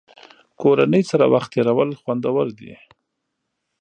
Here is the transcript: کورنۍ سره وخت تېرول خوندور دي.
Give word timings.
کورنۍ 0.61 1.03
سره 1.11 1.25
وخت 1.33 1.49
تېرول 1.55 1.89
خوندور 2.01 2.45
دي. 2.59 2.73